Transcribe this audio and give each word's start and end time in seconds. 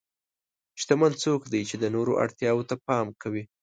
شتمن 0.81 1.11
څوک 1.23 1.41
دی 1.51 1.61
چې 1.69 1.75
د 1.79 1.85
نورو 1.95 2.13
اړتیا 2.23 2.51
ته 2.69 2.75
پام 2.87 3.07
کوي. 3.21 3.43